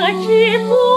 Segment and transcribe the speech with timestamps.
[0.00, 0.89] 可知不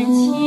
[0.00, 0.39] 人妻。